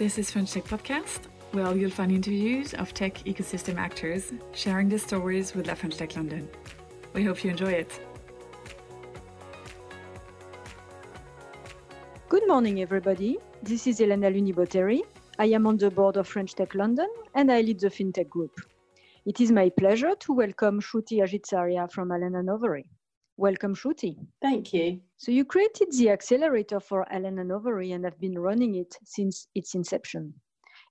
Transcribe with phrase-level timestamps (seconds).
[0.00, 4.98] This is French Tech Podcast, where you'll find interviews of tech ecosystem actors sharing their
[4.98, 6.48] stories with La French Tech London.
[7.12, 8.00] We hope you enjoy it.
[12.30, 13.36] Good morning, everybody.
[13.62, 15.02] This is Elena Luniboteri.
[15.38, 18.58] I am on the board of French Tech London and I lead the FinTech group.
[19.26, 22.84] It is my pleasure to welcome Shruti Ajitsaria from Allen & Overy.
[23.40, 24.18] Welcome, Shruti.
[24.42, 25.00] Thank you.
[25.16, 29.48] So you created the accelerator for Allen & Overy and have been running it since
[29.54, 30.34] its inception.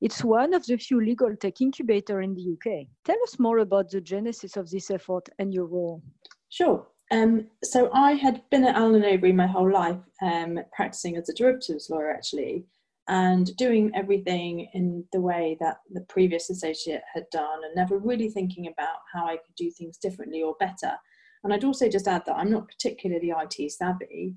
[0.01, 2.87] It's one of the few legal tech incubator in the UK.
[3.05, 6.01] Tell us more about the genesis of this effort and your role.
[6.49, 6.87] Sure.
[7.11, 11.29] Um, so I had been at Allen & Overy my whole life, um, practicing as
[11.29, 12.65] a derivatives lawyer actually,
[13.07, 18.31] and doing everything in the way that the previous associate had done, and never really
[18.31, 20.97] thinking about how I could do things differently or better.
[21.43, 24.35] And I'd also just add that I'm not particularly IT savvy,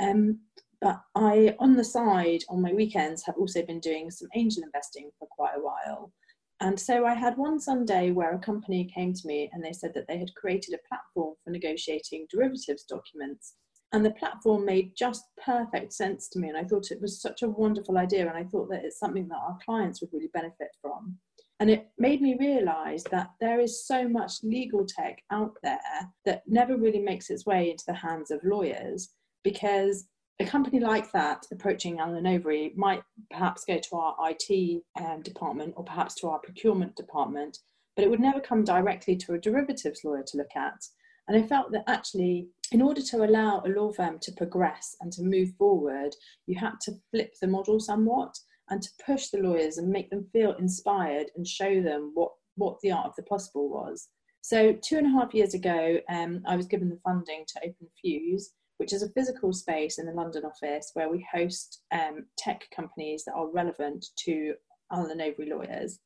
[0.00, 0.38] um,
[0.80, 5.10] but I, on the side, on my weekends, have also been doing some angel investing
[5.18, 6.12] for quite a while.
[6.60, 9.92] And so I had one Sunday where a company came to me and they said
[9.94, 13.54] that they had created a platform for negotiating derivatives documents.
[13.92, 16.48] And the platform made just perfect sense to me.
[16.48, 18.28] And I thought it was such a wonderful idea.
[18.28, 21.18] And I thought that it's something that our clients would really benefit from.
[21.60, 25.78] And it made me realize that there is so much legal tech out there
[26.24, 29.10] that never really makes its way into the hands of lawyers
[29.44, 30.06] because
[30.40, 35.74] a company like that approaching Allen Overy might perhaps go to our IT um, department
[35.76, 37.58] or perhaps to our procurement department,
[37.94, 40.82] but it would never come directly to a derivatives lawyer to look at.
[41.28, 45.12] And I felt that actually, in order to allow a law firm to progress and
[45.12, 46.14] to move forward,
[46.46, 48.36] you had to flip the model somewhat
[48.70, 52.78] and to push the lawyers and make them feel inspired and show them what, what
[52.82, 54.08] the art of the possible was.
[54.40, 57.88] So, two and a half years ago, um, I was given the funding to open
[58.00, 62.64] Fuse, which is a physical space in the London office where we host um, tech
[62.74, 64.54] companies that are relevant to
[64.92, 65.98] Allen Overy lawyers.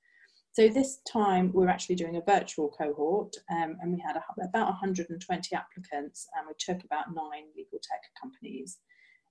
[0.53, 4.67] So this time we're actually doing a virtual cohort um, and we had a, about
[4.67, 8.79] 120 applicants and we took about nine legal tech companies.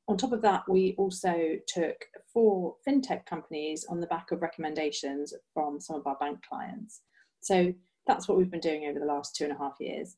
[0.07, 5.33] On top of that, we also took four fintech companies on the back of recommendations
[5.53, 7.01] from some of our bank clients.
[7.41, 7.73] So
[8.05, 10.15] that's what we've been doing over the last two and a half years.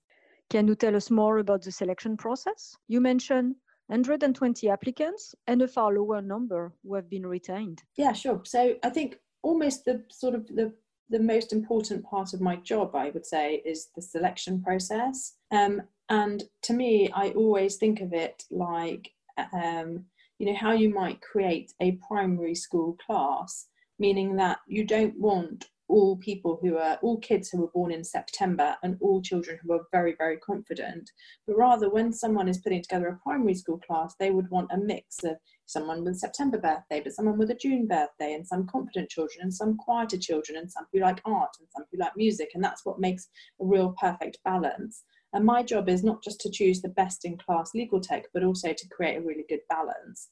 [0.49, 2.75] Can you tell us more about the selection process?
[2.87, 3.55] You mentioned
[3.87, 7.81] 120 applicants and a far lower number who have been retained.
[7.97, 8.41] Yeah, sure.
[8.45, 10.73] So I think almost the sort of the
[11.11, 15.37] the most important part of my job, I would say, is the selection process.
[15.49, 19.09] Um, and to me, I always think of it like
[19.53, 20.05] um,
[20.37, 23.67] you know, how you might create a primary school class,
[23.97, 28.03] meaning that you don't want all people who are all kids who were born in
[28.03, 31.09] September and all children who are very, very confident.
[31.47, 34.77] But rather, when someone is putting together a primary school class, they would want a
[34.77, 39.09] mix of someone with September birthday, but someone with a June birthday, and some confident
[39.09, 42.51] children, and some quieter children, and some who like art, and some who like music.
[42.53, 43.27] And that's what makes
[43.59, 45.03] a real perfect balance.
[45.33, 48.43] And my job is not just to choose the best in class legal tech, but
[48.43, 50.29] also to create a really good balance.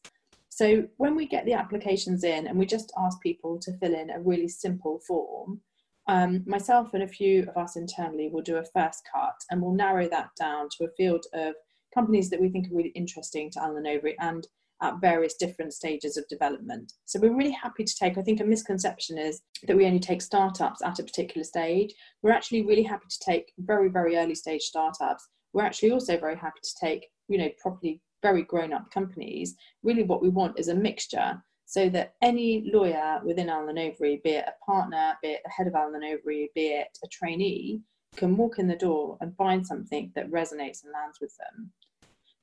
[0.50, 4.10] So when we get the applications in and we just ask people to fill in
[4.10, 5.62] a really simple form,
[6.08, 9.74] um, myself and a few of us internally will do a first cut and we'll
[9.74, 11.54] narrow that down to a field of
[11.94, 14.48] companies that we think are really interesting to Allen Overy and
[14.82, 16.94] at various different stages of development.
[17.06, 20.22] So we're really happy to take, I think a misconception is that we only take
[20.22, 21.94] startups at a particular stage.
[22.22, 25.28] We're actually really happy to take very, very early stage startups.
[25.54, 29.56] We're actually also very happy to take, you know, properly very grown up companies.
[29.84, 34.32] Really what we want is a mixture so that any lawyer within Allen Overy, be
[34.32, 37.82] it a partner, be it the head of Allen Overy, be it a trainee,
[38.16, 41.72] can walk in the door and find something that resonates and lands with them.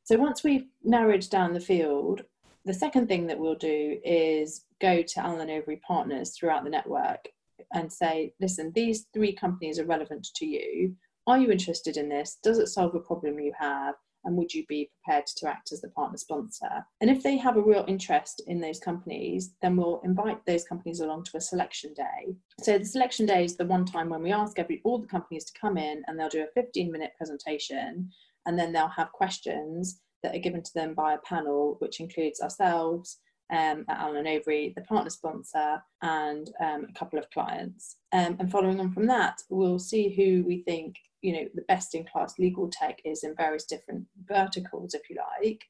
[0.05, 2.25] So once we've narrowed down the field,
[2.67, 7.27] the second thing that we'll do is go to Allen Overy partners throughout the network
[7.73, 10.95] and say, listen, these three companies are relevant to you.
[11.27, 12.39] Are you interested in this?
[12.43, 13.95] Does it solve a problem you have?
[14.27, 16.87] And would you be prepared to act as the partner sponsor?
[17.01, 21.01] And if they have a real interest in those companies, then we'll invite those companies
[21.01, 22.35] along to a selection day.
[22.61, 25.45] So the selection day is the one time when we ask every all the companies
[25.47, 28.11] to come in and they'll do a 15 minute presentation
[28.47, 32.41] and then they'll have questions that are given to them by a panel, which includes
[32.41, 33.19] ourselves
[33.53, 37.97] um, at Allen Overy, the partner sponsor, and um, a couple of clients.
[38.13, 41.95] Um, and following on from that, we'll see who we think you know the best
[41.95, 45.65] in class legal tech is in various different verticals, if you like.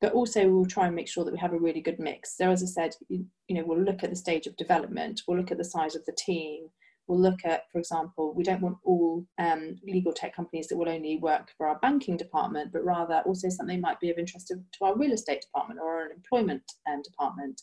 [0.00, 2.36] But also, we'll try and make sure that we have a really good mix.
[2.36, 5.36] So, as I said, you, you know, we'll look at the stage of development, we'll
[5.36, 6.68] look at the size of the team,
[7.10, 10.88] we'll look at, for example, we don't want all um, legal tech companies that will
[10.88, 14.54] only work for our banking department, but rather also something might be of interest to,
[14.54, 17.60] to our real estate department or our employment um, department.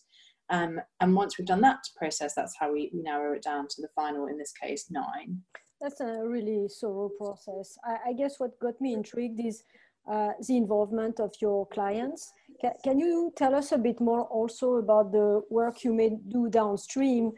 [0.49, 3.81] Um, and once we've done that process, that's how we, we narrow it down to
[3.81, 5.41] the final, in this case, nine.
[5.79, 7.77] That's a really thorough process.
[7.85, 9.63] I, I guess what got me intrigued is
[10.11, 12.31] uh, the involvement of your clients.
[12.59, 16.49] Can, can you tell us a bit more also about the work you may do
[16.49, 17.31] downstream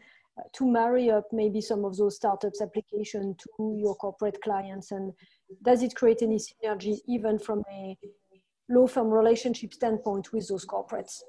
[0.52, 5.12] to marry up maybe some of those startups application to your corporate clients and
[5.62, 7.96] does it create any synergy even from a
[8.68, 11.20] law firm relationship standpoint with those corporates?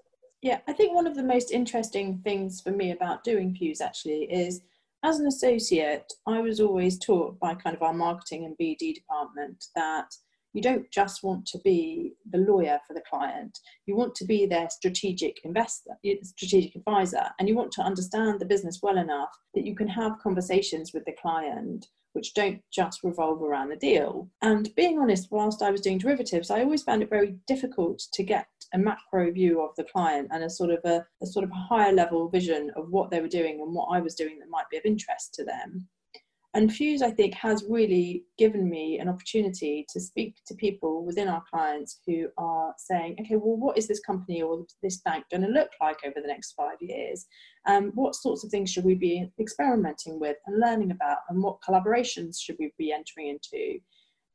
[0.41, 4.23] Yeah, I think one of the most interesting things for me about doing Fuse actually
[4.31, 4.61] is
[5.03, 9.65] as an associate, I was always taught by kind of our marketing and BD department
[9.75, 10.13] that
[10.53, 14.45] you don't just want to be the lawyer for the client you want to be
[14.45, 15.91] their strategic investor
[16.23, 20.19] strategic advisor and you want to understand the business well enough that you can have
[20.19, 24.29] conversations with the client which don't just revolve around the deal.
[24.41, 28.23] And being honest, whilst I was doing derivatives, I always found it very difficult to
[28.23, 31.51] get a macro view of the client and a sort of a, a sort of
[31.51, 34.49] a higher level vision of what they were doing and what I was doing that
[34.49, 35.87] might be of interest to them.
[36.53, 41.29] And Fuse, I think, has really given me an opportunity to speak to people within
[41.29, 45.43] our clients who are saying, okay, well, what is this company or this bank going
[45.43, 47.25] to look like over the next five years?
[47.67, 51.19] Um, what sorts of things should we be experimenting with and learning about?
[51.29, 53.79] And what collaborations should we be entering into?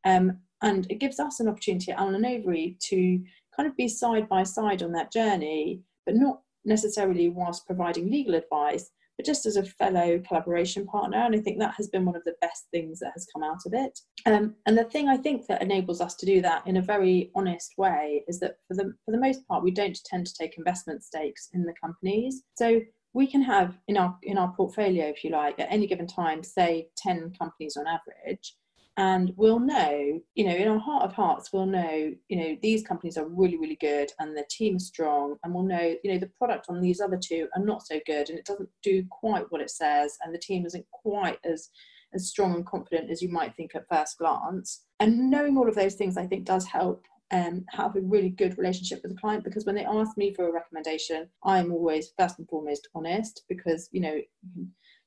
[0.07, 3.23] Um, and it gives us an opportunity at Allen Overy to
[3.55, 8.35] kind of be side by side on that journey, but not necessarily whilst providing legal
[8.35, 11.19] advice, but just as a fellow collaboration partner.
[11.19, 13.61] And I think that has been one of the best things that has come out
[13.67, 13.99] of it.
[14.27, 17.31] Um, and the thing I think that enables us to do that in a very
[17.35, 20.59] honest way is that for the, for the most part, we don't tend to take
[20.59, 22.43] investment stakes in the companies.
[22.57, 22.81] So
[23.15, 26.43] we can have in our in our portfolio, if you like, at any given time,
[26.43, 28.55] say 10 companies on average
[28.97, 32.83] and we'll know you know in our heart of hearts we'll know you know these
[32.83, 36.19] companies are really really good and the team is strong and we'll know you know
[36.19, 39.45] the product on these other two are not so good and it doesn't do quite
[39.51, 41.71] what it says and the team isn't quite as
[42.15, 44.85] as strong and confident as you might think at first glance.
[45.01, 48.57] And knowing all of those things i think does help um, have a really good
[48.57, 52.39] relationship with the client because when they ask me for a recommendation i'm always first
[52.39, 54.21] and foremost honest because you know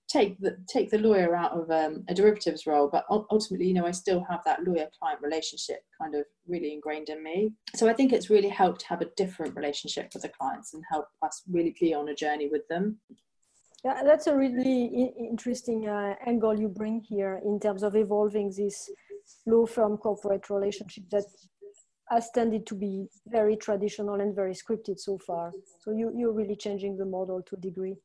[0.10, 3.86] take the take the lawyer out of um, a derivatives role but ultimately you know
[3.86, 7.54] i still have that lawyer client relationship kind of really ingrained in me.
[7.76, 11.06] So i think it's really helped have a different relationship with the clients and help
[11.22, 12.98] us really be on a journey with them.
[13.86, 18.90] Yeah that's a really interesting uh, angle you bring here in terms of evolving this
[19.46, 21.26] law firm corporate relationship that
[22.10, 25.52] has tended to be very traditional and very scripted so far.
[25.82, 27.96] So you, you're really changing the model to a degree.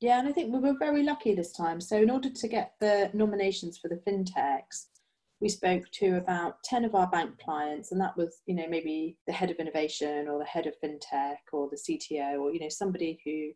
[0.00, 1.80] Yeah, and I think we were very lucky this time.
[1.80, 4.86] So in order to get the nominations for the fintechs,
[5.40, 9.16] we spoke to about 10 of our bank clients and that was you know maybe
[9.26, 12.68] the head of innovation or the head of fintech or the cto or you know
[12.68, 13.50] somebody who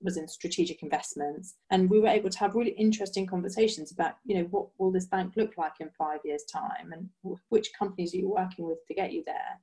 [0.00, 1.54] was in strategic investments.
[1.70, 5.06] And we were able to have really interesting conversations about you know what will this
[5.06, 7.08] bank look like in five years time and
[7.48, 9.60] which companies are you working with to get you there?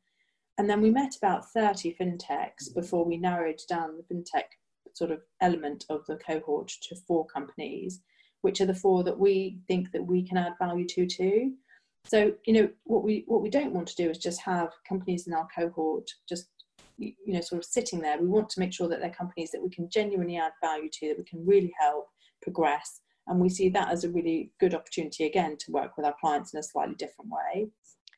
[0.58, 2.80] And then we met about 30 fintechs mm-hmm.
[2.80, 4.46] before we narrowed down the fintech
[4.94, 8.02] sort of element of the cohort to four companies
[8.42, 11.54] which are the four that we think that we can add value to too.
[12.06, 15.28] So you know what we what we don't want to do is just have companies
[15.28, 16.48] in our cohort just
[16.98, 19.62] you know sort of sitting there we want to make sure that they're companies that
[19.62, 22.08] we can genuinely add value to that we can really help
[22.42, 23.02] progress.
[23.28, 26.54] And we see that as a really good opportunity again to work with our clients
[26.54, 27.68] in a slightly different way.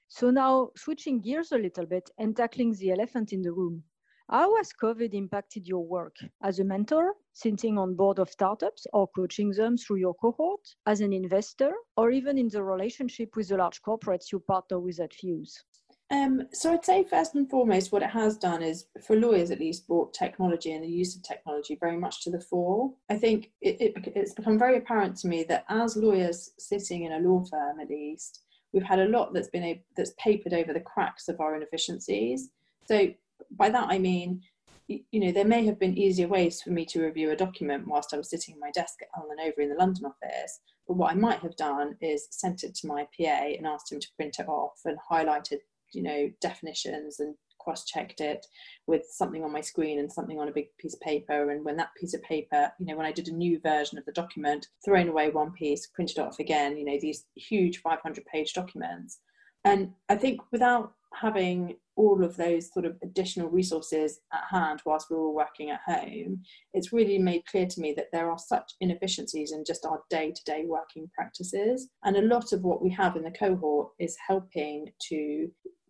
[0.08, 3.84] So now switching gears a little bit and tackling the elephant in the room
[4.32, 6.15] how has covid impacted your work?
[6.44, 10.62] As a mentor sitting on board of startups or coaching them through your cohort?
[10.86, 15.00] As an investor or even in the relationship with the large corporates you partner with
[15.00, 15.63] at fuse
[16.12, 19.60] um, so I'd say first and foremost, what it has done is, for lawyers at
[19.60, 22.92] least, brought technology and the use of technology very much to the fore.
[23.10, 27.12] I think it, it, it's become very apparent to me that as lawyers sitting in
[27.12, 28.42] a law firm, at least,
[28.74, 32.50] we've had a lot that's been a, that's papered over the cracks of our inefficiencies.
[32.86, 33.10] So
[33.51, 34.42] by that I mean,
[34.88, 38.13] you know, there may have been easier ways for me to review a document whilst
[38.13, 40.62] I was sitting at my desk at Allen Overy in the London office.
[40.88, 44.00] But what I might have done is sent it to my PA and asked him
[44.00, 45.60] to print it off and highlighted
[45.93, 48.46] you know definitions and cross-checked it
[48.88, 51.75] with something on my screen and something on a big piece of paper and when
[51.75, 54.67] that piece of paper you know when i did a new version of the document
[54.84, 59.19] thrown away one piece printed off again you know these huge 500 page documents
[59.65, 65.10] and i think without having all of those sort of additional resources at hand whilst
[65.10, 66.41] we're all working at home,
[66.74, 70.31] it's really made clear to me that there are such inefficiencies in just our day
[70.31, 71.89] to day working practices.
[72.05, 75.50] And a lot of what we have in the cohort is helping to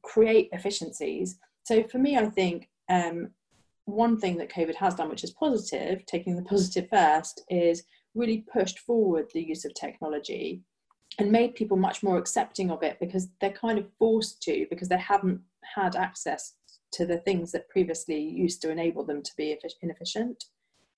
[0.10, 1.38] create efficiencies.
[1.64, 3.30] So for me, I think um,
[3.86, 7.84] one thing that COVID has done, which is positive, taking the positive first, is
[8.16, 10.64] really pushed forward the use of technology
[11.20, 14.90] and made people much more accepting of it because they're kind of forced to because
[14.90, 15.42] they haven't
[15.76, 16.54] had access
[16.92, 20.46] to the things that previously used to enable them to be inefficient.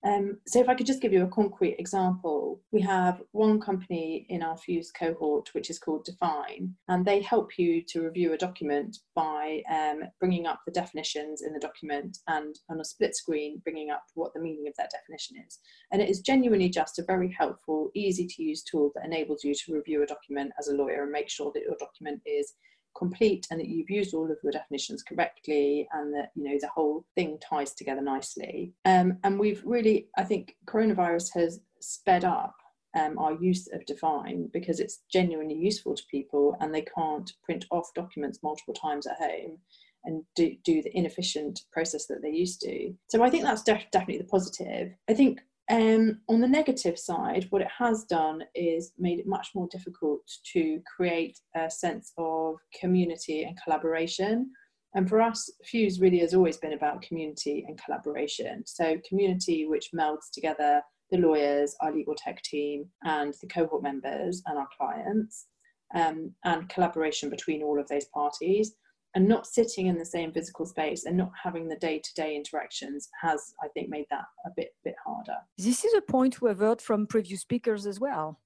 [0.04, 4.26] Um, so if I could just give you a concrete example, we have one company
[4.28, 8.38] in our Fuse cohort which is called Definely, and they help you to review a
[8.38, 13.60] document by um, bringing up the definitions in the document and on a split screen
[13.62, 15.60] bringing up what the meaning of that definition is.
[15.92, 19.54] And it is genuinely just a very helpful, easy to use tool that enables you
[19.54, 22.54] to review a document as a lawyer and make sure that your document is
[22.96, 26.68] complete and that you've used all of your definitions correctly and that you know the
[26.68, 28.72] whole thing ties together nicely.
[28.84, 32.54] Um, and we've really i think coronavirus has sped up
[32.94, 37.64] um, our use of definely because it's genuinely useful to people and they can't print
[37.70, 39.58] off documents multiple times at home
[40.04, 42.92] and do, do the inefficient process that they used to.
[43.08, 44.92] So i think that's def- definitely the positive.
[45.08, 49.48] I think um, on the negative side, what it has done is made it much
[49.54, 50.20] more difficult
[50.52, 54.50] to create a sense of community and collaboration.
[54.94, 58.64] And for us, Fuse really has always been about community and collaboration.
[58.66, 64.42] So, community which melds together the lawyers, our legal tech team, and the cohort members
[64.46, 65.46] and our clients,
[65.94, 68.74] um, and collaboration between all of those parties
[69.14, 73.54] and not sitting in the same physical space and not having the day-to-day interactions has
[73.62, 75.36] i think made that a bit bit harder.
[75.58, 78.40] This is a point we've heard from previous speakers as well.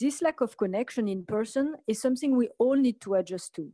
[0.00, 3.70] This lack of connection in person is something we all need to adjust to.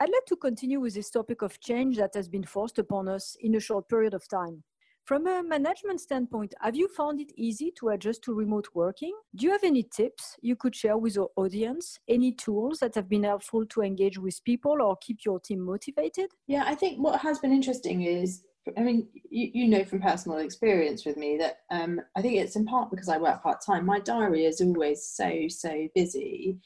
[0.00, 3.36] I'd like to continue with this topic of change that has been forced upon us
[3.40, 4.62] in a short period of time
[5.08, 9.14] from a management standpoint, have you found it easy to adjust to remote working?
[9.34, 11.98] Do you have any tips you could share with our audience?
[12.06, 16.32] Any tools that have been helpful to engage with people or keep your team motivated?
[16.46, 18.42] Yeah, I think what has been interesting is
[18.76, 22.56] I mean, you, you know from personal experience with me that um, I think it's
[22.56, 23.86] in part because I work part time.
[23.86, 26.58] My diary is always so, so busy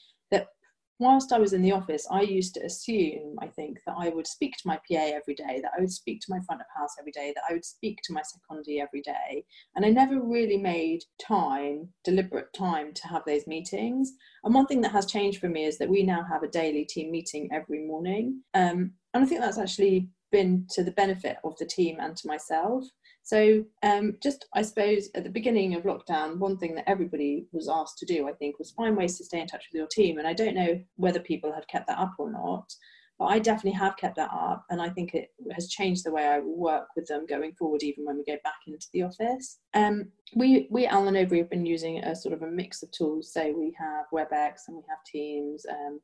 [1.03, 4.27] whilst I was in the office, I used to assume, I think, that I would
[4.27, 6.95] speak to my PA every day, that I would speak to my front of house
[6.99, 9.45] every day, that I would speak to my secondee every day.
[9.75, 14.13] And I never really made time, deliberate time, to have those meetings.
[14.43, 16.85] And one thing that has changed for me is that we now have a daily
[16.85, 18.41] team meeting every morning.
[18.53, 22.27] Um, and I think that's actually been to the benefit of the team and to
[22.27, 22.83] myself.
[23.23, 27.69] So, um, just I suppose at the beginning of lockdown, one thing that everybody was
[27.69, 30.17] asked to do, I think, was find ways to stay in touch with your team.
[30.17, 32.69] And I don't know whether people have kept that up or not,
[33.17, 34.65] but I definitely have kept that up.
[34.69, 38.05] And I think it has changed the way I work with them going forward, even
[38.05, 39.59] when we go back into the office.
[39.73, 43.31] Um, we, we at Overy have been using a sort of a mix of tools.
[43.31, 45.65] So, we have WebEx and we have Teams.
[45.69, 46.01] Um,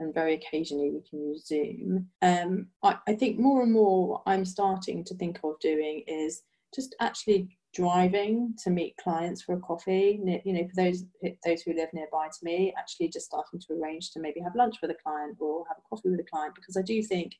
[0.00, 2.06] and very occasionally we can use Zoom.
[2.22, 6.42] Um, I, I, think more and more what I'm starting to think of doing is
[6.74, 11.04] just actually driving to meet clients for a coffee you know for those
[11.44, 14.76] those who live nearby to me actually just starting to arrange to maybe have lunch
[14.80, 17.34] with a client or have a coffee with a client because i do think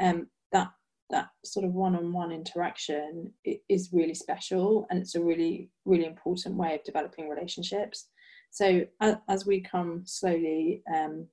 [0.00, 0.68] um, that
[1.10, 3.32] that sort of one-on-one interaction
[3.68, 8.08] is really special and it's a really really important way of developing relationships.
[8.50, 11.26] So as, we come slowly um,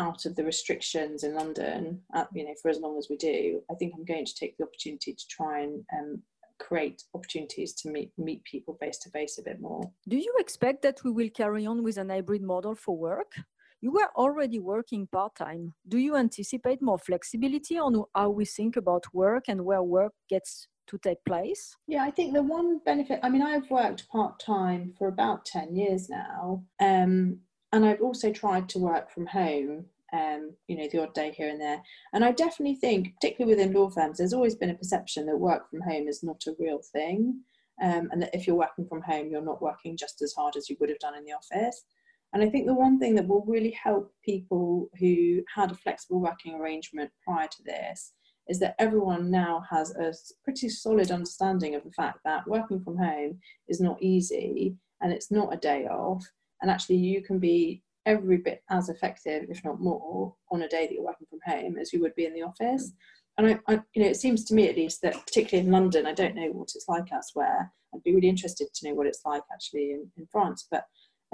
[0.00, 3.62] out of the restrictions in london uh, you know for as long as we do
[3.70, 6.22] i think i'm going to take the opportunity to try and um,
[6.58, 9.82] create opportunities to meet meet people face to face a bit more.
[10.08, 13.32] Do you expect that we will carry on with an hybrid model for work?
[13.80, 15.74] You were already working part time.
[15.86, 20.66] Do you anticipate more flexibility on how we think about work and where work gets
[20.88, 21.76] to take place?
[21.86, 25.76] Yeah, I think the one benefit, I mean, I've worked part time for about 10
[25.76, 27.40] years now, um,
[27.72, 29.86] and I've also tried to work from home
[30.16, 31.82] um, you know, the odd day here and there.
[32.12, 35.68] And I definitely think, particularly within law firms, there's always been a perception that work
[35.70, 37.40] from home is not a real thing.
[37.82, 40.70] Um, and that if you're working from home, you're not working just as hard as
[40.70, 41.84] you would have done in the office.
[42.32, 46.20] And I think the one thing that will really help people who had a flexible
[46.20, 48.12] working arrangement prior to this
[48.48, 50.12] is that everyone now has a
[50.44, 55.30] pretty solid understanding of the fact that working from home is not easy and it's
[55.30, 56.24] not a day off.
[56.62, 60.86] And actually, you can be every bit as effective, if not more, on a day
[60.86, 62.92] that you're working from home as you would be in the office.
[63.36, 66.06] And I, I, you know, it seems to me at least that particularly in London,
[66.06, 67.70] I don't know what it's like elsewhere.
[67.94, 70.84] I'd be really interested to know what it's like actually in, in France, but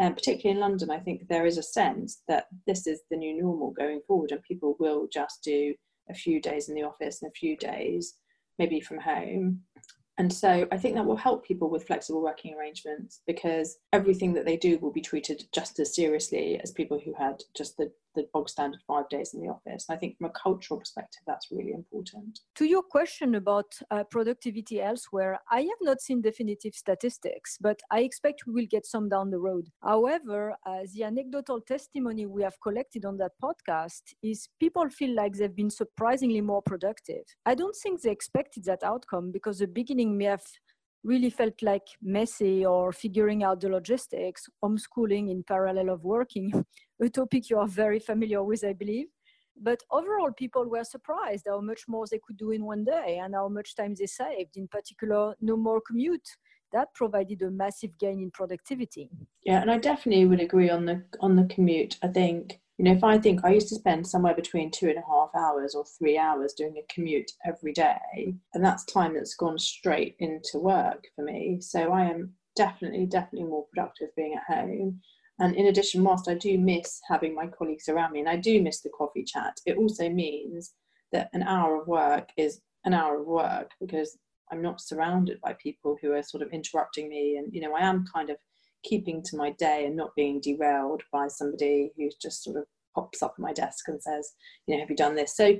[0.00, 3.41] um, particularly in London, I think there is a sense that this is the new
[3.41, 5.75] normal going forward, and people will just do
[6.09, 8.14] a few days in the office and a few days
[8.59, 9.61] maybe from home
[10.19, 14.45] and so I think that will help people with flexible working arrangements because everything that
[14.45, 18.26] they do will be treated just as seriously as people who had just the the
[18.33, 19.87] bog standard five days in the office.
[19.88, 22.40] I think from a cultural perspective, that's really important.
[22.57, 28.00] To your question about uh, productivity elsewhere, I have not seen definitive statistics, but I
[28.00, 29.69] expect we will get some down the road.
[29.83, 35.35] However, uh, the anecdotal testimony we have collected on that podcast is people feel like
[35.35, 37.25] they've been surprisingly more productive.
[37.47, 40.42] I don't think they expected that outcome because the beginning may have
[41.05, 46.53] really felt like messy or figuring out the logistics, homeschooling in parallel of working,
[47.03, 49.07] a topic you are very familiar with, I believe.
[49.61, 53.35] But overall, people were surprised how much more they could do in one day and
[53.35, 54.57] how much time they saved.
[54.57, 56.27] In particular, no more commute.
[56.73, 59.11] That provided a massive gain in productivity.
[59.45, 61.99] Yeah, and I definitely would agree on the on the commute.
[62.03, 64.99] I think you know, if I think I used to spend somewhere between two and
[64.99, 69.37] a half hours or three hours doing a commute every day, and that's time that's
[69.37, 71.59] gone straight into work for me.
[71.61, 75.01] So I am definitely, definitely more productive being at home.
[75.39, 78.61] And in addition, whilst I do miss having my colleagues around me and I do
[78.61, 80.75] miss the coffee chat, it also means
[81.12, 84.19] that an hour of work is an hour of work because
[84.51, 87.37] I'm not surrounded by people who are sort of interrupting me.
[87.37, 88.39] And, you know, I am kind of
[88.83, 93.23] keeping to my day and not being derailed by somebody who just sort of pops
[93.23, 94.33] up at my desk and says,
[94.67, 95.37] you know, have you done this?
[95.37, 95.57] So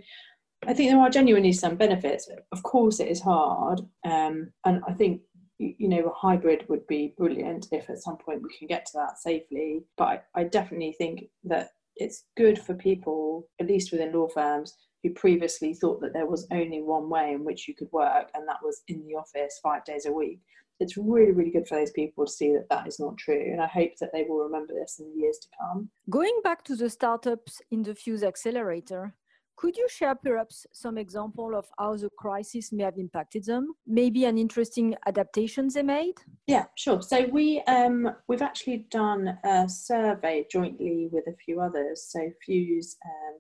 [0.67, 2.29] I think there are genuinely some benefits.
[2.52, 3.81] Of course, it is hard.
[4.05, 5.23] Um, and I think,
[5.59, 8.93] you know, a hybrid would be brilliant if at some point we can get to
[8.95, 9.85] that safely.
[9.97, 14.76] But I, I definitely think that it's good for people, at least within law firms,
[15.02, 18.47] who previously thought that there was only one way in which you could work, and
[18.49, 20.38] that was in the office five days a week
[20.81, 23.41] it's really, really good for those people to see that that is not true.
[23.52, 25.88] And I hope that they will remember this in the years to come.
[26.11, 29.14] Going back to the startups in the Fuse Accelerator,
[29.57, 33.75] could you share perhaps some example of how the crisis may have impacted them?
[33.87, 36.14] Maybe an interesting adaptation they made?
[36.47, 37.00] Yeah, sure.
[37.02, 42.09] So we um, we've actually done a survey jointly with a few others.
[42.11, 43.38] So Fuse, um,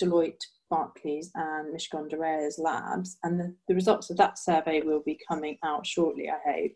[0.00, 5.02] Deloitte, Barclays and Mishcon de Reya's labs, and the, the, results of that survey will
[5.04, 6.72] be coming out shortly, I hope.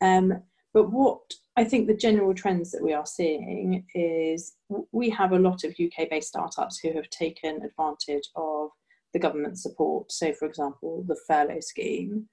[0.00, 0.42] Um,
[0.74, 1.20] but what
[1.56, 4.54] I think the general trends that we are seeing is
[4.92, 8.70] we have a lot of UK based startups who have taken advantage of
[9.12, 10.12] the government support.
[10.12, 12.28] So, for example, the furlough scheme.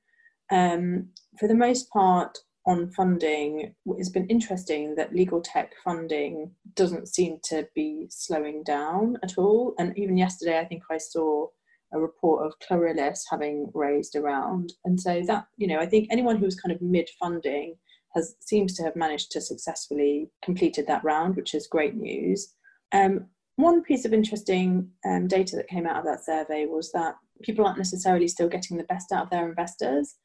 [0.51, 7.07] Um, for the most part, on funding, it's been interesting that legal tech funding doesn't
[7.07, 9.75] seem to be slowing down at all.
[9.77, 11.47] And even yesterday, I think I saw
[11.93, 14.73] a report of Clarilis having raised around.
[14.83, 17.75] And so that, you know, I think anyone who's kind of mid funding
[18.15, 22.53] has seems to have managed to successfully completed that round, which is great news.
[22.91, 27.15] Um, one piece of interesting um, data that came out of that survey was that
[27.43, 30.15] people aren't necessarily still getting the best out of their investors.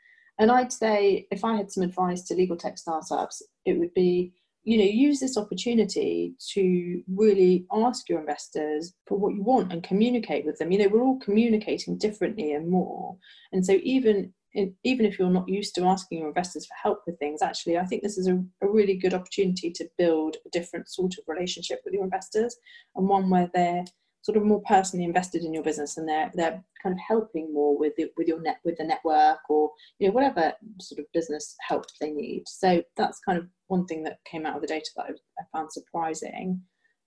[0.40, 4.32] And I'd say if I had some advice to legal tech startups, it would be,
[4.64, 9.82] you know, use this opportunity to really ask your investors for what you want and
[9.82, 10.72] communicate with them.
[10.72, 13.18] You know, we're all communicating differently and more.
[13.52, 17.02] And so even in, even if you're not used to asking your investors for help
[17.06, 20.50] with things, actually, I think this is a, a really good opportunity to build a
[20.50, 22.56] different sort of relationship with your investors
[22.96, 23.84] and one where they're
[24.22, 27.78] sort of more personally invested in your business and they're they're kind of helping more
[27.78, 31.56] with the, with your net with the network or you know whatever sort of business
[31.66, 32.44] help they need.
[32.46, 35.72] So that's kind of one thing that came out of the data that I, found
[35.72, 36.60] surprising.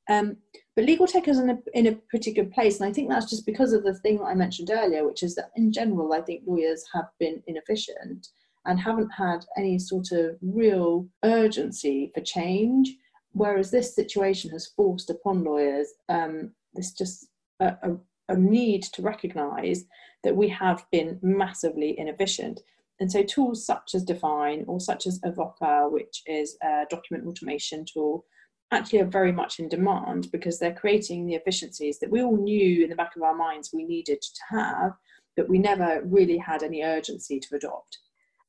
[0.10, 0.36] Um,
[0.76, 3.30] but legal tech is in a, in a pretty good place and I think that's
[3.30, 6.19] just because of the thing that I mentioned earlier which is that in general I
[6.19, 8.28] think lawyers have been inefficient
[8.65, 12.97] and haven't had any sort of real urgency for change
[13.32, 17.28] whereas this situation has forced upon lawyers um, this just
[17.60, 17.98] a, a,
[18.30, 19.86] a need to recognize
[20.24, 22.62] that we have been massively inefficient.
[23.00, 27.86] And so tools such as Definely or such as Avvoka, which is a document automation
[27.92, 28.26] tool,
[28.72, 32.84] actually are very much in demand because they're creating the efficiencies that we all knew
[32.84, 34.94] in the back of our minds we needed to have,
[35.36, 38.00] but we never really had any urgency to adopt.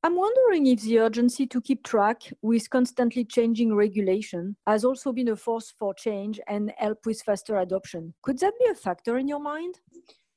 [0.05, 5.29] I'm wondering if the urgency to keep track with constantly changing regulation has also been
[5.29, 8.13] a force for change and help with faster adoption.
[8.21, 9.77] Could that be a factor in your mind?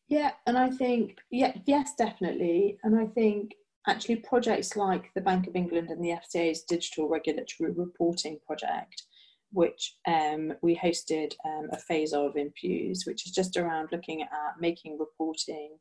[0.08, 2.78] Yeah, and I think, yeah, yes, definitely.
[2.86, 3.56] And I think
[3.90, 9.04] actually projects like the Bank of England and the FCA's digital regulatory reporting project,
[9.52, 14.22] which um, we hosted um, a phase of in Fuse, which is just around looking
[14.22, 15.78] at making reporting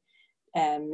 [0.57, 0.91] um,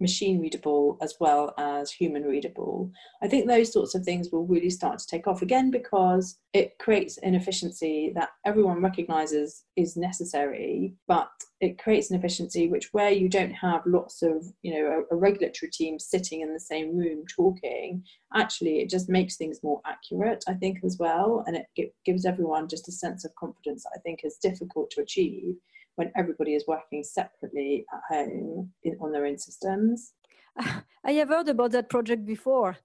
[0.00, 2.90] machine readable as well as human readable.
[3.22, 6.78] I think those sorts of things will really start to take off again because it
[6.78, 11.30] creates an efficiency that everyone recognizes is necessary, but
[11.60, 15.18] it creates an efficiency which where you don't have lots of, you know, a, a
[15.18, 18.02] regulatory team sitting in the same room talking,
[18.34, 21.44] actually it just makes things more accurate, I think, as well.
[21.46, 25.02] And it gives everyone just a sense of confidence that I think is difficult to
[25.02, 25.56] achieve
[26.00, 30.14] when everybody is working separately at home in, on their own systems.
[31.04, 32.78] I have heard about that project before.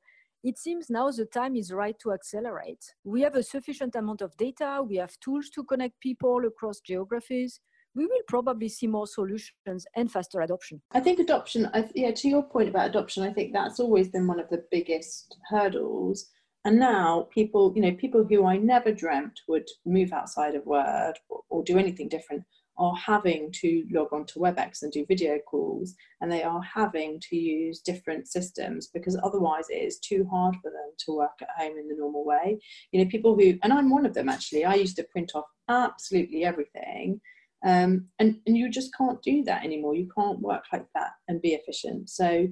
[0.44, 2.84] It seems now the time is right to accelerate.
[3.06, 7.62] We have a sufficient amount of data, we have tools to connect people across geographies.
[7.96, 10.82] We will probably see more solutions and faster adoption.
[10.92, 14.42] I think adoption, yeah, to your point about adoption, I think that's always been one
[14.42, 16.28] of the biggest hurdles.
[16.66, 21.14] And now people, you know, people who I never dreamt would move outside of Word
[21.30, 22.44] or, or do anything different
[22.78, 27.20] are having to log on to WebEx and do video calls, and they are having
[27.30, 31.50] to use different systems because otherwise it is too hard for them to work at
[31.58, 32.60] home in the normal way.
[32.92, 35.46] You know, people who, and I'm one of them actually, I used to print off
[35.70, 37.22] absolutely everything.
[37.66, 39.96] Um, and, and you just can't do that anymore.
[39.96, 42.10] You can't work like that and be efficient.
[42.10, 42.48] So,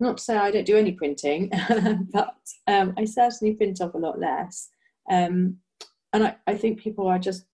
[0.00, 1.50] not to say I don't do any printing,
[2.12, 4.68] but um, I certainly print off a lot less.
[5.10, 5.58] Um,
[6.12, 7.44] and I, I think people are just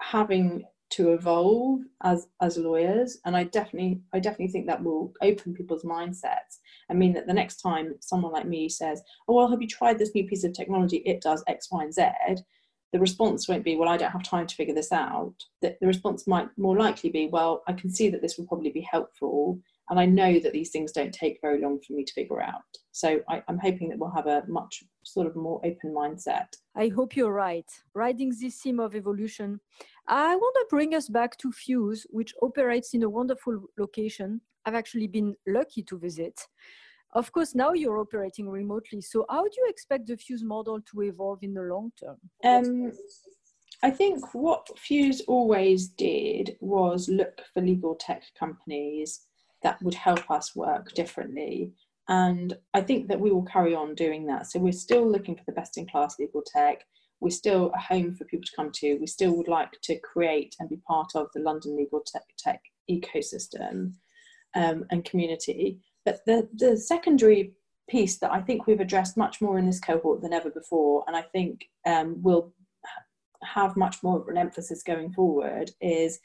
[0.00, 5.54] having to evolve as as lawyers and i definitely i definitely think that will open
[5.54, 9.62] people's mindsets and mean that the next time someone like me says oh well have
[9.62, 12.04] you tried this new piece of technology it does x y and z
[12.92, 15.86] the response won't be well i don't have time to figure this out the, the
[15.86, 19.60] response might more likely be well i can see that this will probably be helpful
[19.90, 22.62] and I know that these things don't take very long for me to figure out.
[22.92, 26.46] So I, am hoping that we'll have a much sort of more open mindset.
[26.76, 27.68] I hope you're right.
[27.92, 29.60] Riding this theme of evolution,
[30.10, 34.40] I want to bring us back to Fuse, which operates in a wonderful location.
[34.66, 36.48] I've actually been lucky to visit.
[37.14, 39.02] Of course, now you're operating remotely.
[39.02, 42.16] So, how do you expect the Fuse model to evolve in the long term?
[42.44, 42.92] Um,
[43.84, 49.20] I think what Fuse always did was look for legal tech companies
[49.62, 51.72] that would help us work differently.
[52.08, 54.50] And I think that we will carry on doing that.
[54.50, 56.84] So we're still looking for the best in class legal tech.
[57.20, 58.96] We're still a home for people to come to.
[58.96, 62.60] We still would like to create and be part of the London legal tech, tech
[62.90, 63.94] ecosystem
[64.54, 65.80] um, and community.
[66.04, 67.52] But the, the secondary
[67.88, 71.16] piece that I think we've addressed much more in this cohort than ever before, and
[71.16, 72.54] I think um, will
[73.42, 76.20] have much more of an emphasis going forward, is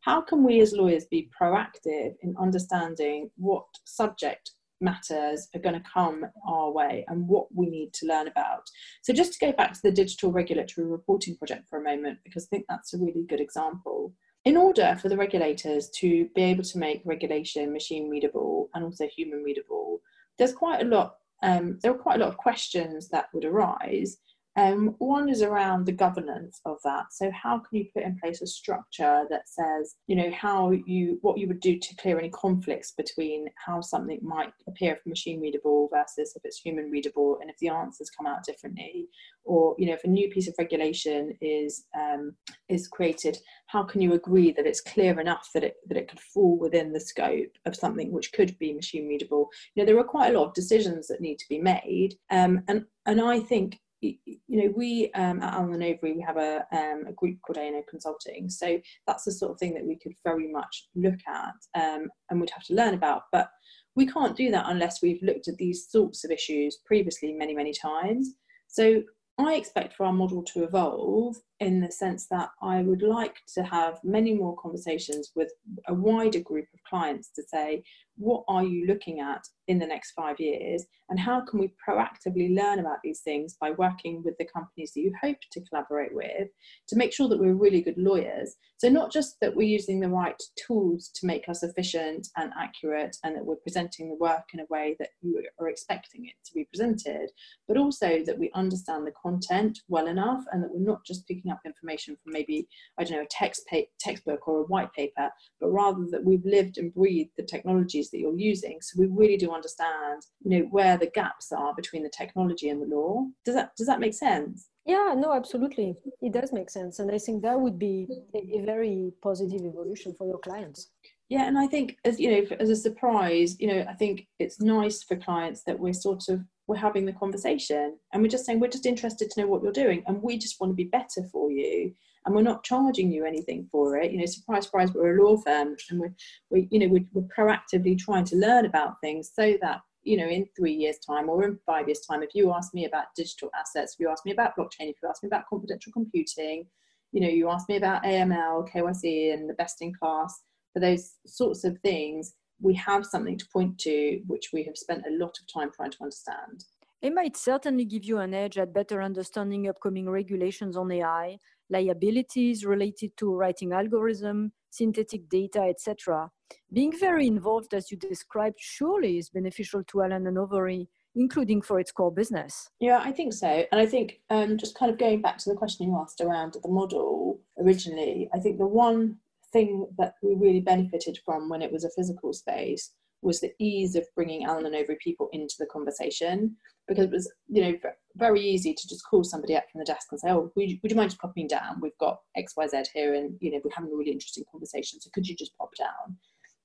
[0.00, 5.90] how can we as lawyers be proactive in understanding what subject matters are going to
[5.92, 8.68] come our way and what we need to learn about.
[9.02, 12.44] So, just to go back to the digital regulatory reporting project for a moment, because
[12.46, 14.12] I think that's a really good example.
[14.44, 19.06] In order for the regulators to be able to make regulation machine readable and also
[19.06, 20.00] human readable,
[20.38, 21.16] there's quite a lot.
[21.42, 24.18] Um, there are quite a lot of questions that would arise
[24.60, 27.06] um, one is around the governance of that.
[27.12, 31.18] So, how can you put in place a structure that says, you know, how you
[31.22, 35.40] what you would do to clear any conflicts between how something might appear for machine
[35.40, 39.08] readable versus if it's human readable, and if the answers come out differently,
[39.44, 42.34] or you know, if a new piece of regulation is um,
[42.68, 46.20] is created, how can you agree that it's clear enough that it that it could
[46.20, 49.48] fall within the scope of something which could be machine readable?
[49.74, 52.62] You know, there are quite a lot of decisions that need to be made, um,
[52.68, 54.16] and and I think you
[54.48, 57.82] know, we um, at Allen and Overy, we have a, um, a group called A&O
[57.88, 58.48] Consulting.
[58.48, 62.40] So that's the sort of thing that we could very much look at um, and
[62.40, 63.22] would have to learn about.
[63.32, 63.50] But
[63.96, 67.72] we can't do that unless we've looked at these sorts of issues previously many, many
[67.72, 68.34] times.
[68.68, 69.02] So
[69.38, 73.62] I expect for our model to evolve in the sense that I would like to
[73.62, 75.52] have many more conversations with
[75.88, 77.82] a wider group of clients to say,
[78.20, 80.84] what are you looking at in the next five years?
[81.08, 85.00] And how can we proactively learn about these things by working with the companies that
[85.00, 86.48] you hope to collaborate with
[86.88, 88.56] to make sure that we're really good lawyers?
[88.76, 93.16] So, not just that we're using the right tools to make us efficient and accurate
[93.24, 96.54] and that we're presenting the work in a way that you are expecting it to
[96.54, 97.30] be presented,
[97.66, 101.49] but also that we understand the content well enough and that we're not just picking
[101.50, 102.66] up information from maybe,
[102.98, 103.62] I don't know, a text
[103.98, 108.18] textbook or a white paper, but rather that we've lived and breathed the technologies that
[108.18, 108.78] you're using.
[108.80, 112.80] So we really do understand, you know, where the gaps are between the technology and
[112.80, 113.26] the law.
[113.44, 114.68] Does that does that make sense?
[114.86, 115.94] Yeah, no, absolutely.
[116.20, 116.98] It does make sense.
[116.98, 120.90] And I think that would be a, a very positive evolution for your clients.
[121.28, 124.60] Yeah, and I think as you know, as a surprise, you know, I think it's
[124.60, 128.60] nice for clients that we're sort of we're having the conversation and we're just saying
[128.60, 131.22] we're just interested to know what you're doing and we just want to be better
[131.32, 131.92] for you
[132.24, 134.12] and we're not charging you anything for it.
[134.12, 136.14] You know, surprise, surprise, we're a law firm, and we're,
[136.50, 140.28] we, you know, we're, we're proactively trying to learn about things so that you know,
[140.28, 143.50] in three years' time or in five years' time, if you ask me about digital
[143.58, 146.66] assets, if you ask me about blockchain, if you ask me about confidential computing,
[147.12, 151.16] you know, you ask me about AML, KYC, and the best in class, for those
[151.26, 155.36] sorts of things, we have something to point to, which we have spent a lot
[155.40, 156.64] of time trying to understand.
[157.02, 161.38] It might certainly give you an edge at better understanding upcoming regulations on AI,
[161.70, 166.30] liabilities related to writing algorithm, synthetic data, etc.
[166.72, 171.80] Being very involved, as you described, surely is beneficial to Allen and Overy, including for
[171.80, 172.68] its core business.
[172.80, 173.64] Yeah, I think so.
[173.72, 176.56] And I think um, just kind of going back to the question you asked around
[176.62, 179.16] the model originally, I think the one
[179.52, 183.96] thing that we really benefited from when it was a physical space was the ease
[183.96, 186.56] of bringing Allen and Overy people into the conversation
[186.88, 187.78] because it was, you know,
[188.16, 190.78] very easy to just call somebody up from the desk and say, "Oh, would you,
[190.82, 191.80] would you mind just popping down?
[191.80, 195.00] We've got X, Y, Z here, and you know, we're having a really interesting conversation.
[195.00, 196.16] So could you just pop down?"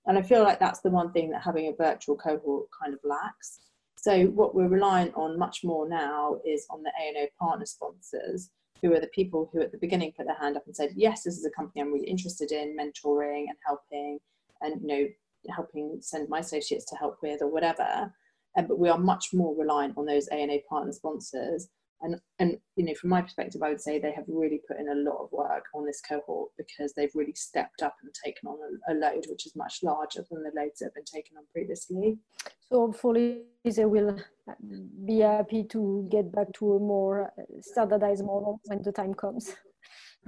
[0.07, 2.99] And I feel like that's the one thing that having a virtual cohort kind of
[3.03, 3.59] lacks.
[3.97, 8.49] So what we're relying on much more now is on the A&O partner sponsors
[8.85, 11.23] who are the people who at the beginning put their hand up and said, yes,
[11.23, 14.19] this is a company I'm really interested in, mentoring and helping
[14.61, 15.07] and, you know,
[15.51, 18.13] helping send my associates to help with or whatever.
[18.55, 21.67] Um, but we are much more reliant on those A&O partner sponsors.
[22.01, 24.89] And, and, you know, from my perspective, I would say they have really put in
[24.89, 28.57] a lot of work on this cohort because they've really stepped up and taken on
[28.87, 31.43] a, a load, which is much larger than the loads that have been taken on
[31.51, 32.17] previously.
[32.69, 34.17] So hopefully they will
[35.05, 37.31] be happy to get back to a more
[37.61, 39.55] standardized model when the time comes.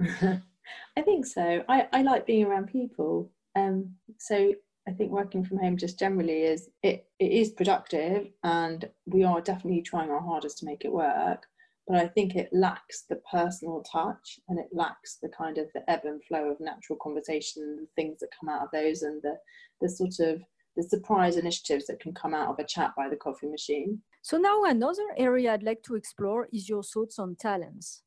[0.96, 1.64] I think so.
[1.68, 3.30] I, I like being around people.
[3.56, 4.52] Um, so
[4.88, 9.40] I think working from home just generally is it, it is productive and we are
[9.40, 11.46] definitely trying our hardest to make it work.
[11.88, 15.88] But I think it lacks the personal touch and it lacks the kind of the
[15.90, 19.36] ebb and flow of natural conversation, the things that come out of those and the
[19.80, 20.42] the sort of
[20.76, 24.00] the surprise initiatives that can come out of a chat by the coffee machine.
[24.22, 28.02] So now another area I'd like to explore is your thoughts on talents.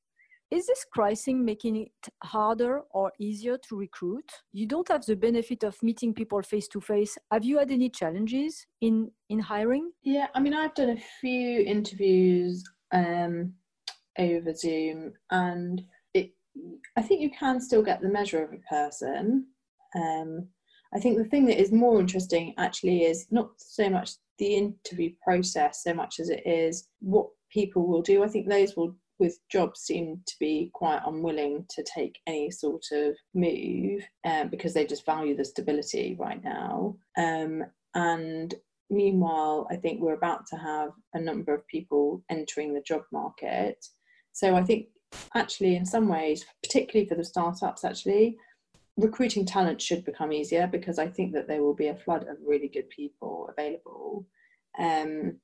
[0.52, 4.30] Is this crisis making it harder or easier to recruit?
[4.52, 7.17] You don't have the benefit of meeting people face to face.
[7.32, 9.91] Have you had any challenges in in hiring?
[10.04, 13.54] Yeah, I mean, I've done a few interviews um,
[14.17, 15.82] over Zoom, and
[16.13, 16.32] it.
[16.97, 19.47] I think you can still get the measure of a person.
[19.95, 20.47] Um,
[20.93, 25.12] I think the thing that is more interesting actually is not so much the interview
[25.24, 28.24] process so much as it is what people will do.
[28.24, 32.84] I think those will with jobs seem to be quite unwilling to take any sort
[32.91, 36.95] of move um, because they just value the stability right now.
[37.17, 38.56] Um, and
[38.89, 43.86] meanwhile, I think we're about to have a number of people entering the job market.
[44.34, 44.88] So I think
[45.36, 48.38] actually, in some ways, particularly for the startups, actually,
[48.98, 52.38] recruiting talent should become easier because I think that there will be a flood of
[52.46, 54.26] really good people available.
[54.80, 55.39] Um,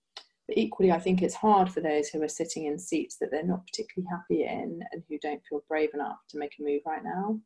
[0.47, 3.43] but equally, I think it's hard for those who are sitting in seats that they're
[3.43, 7.03] not particularly happy in and who don't feel brave enough to make a move right
[7.03, 7.39] now.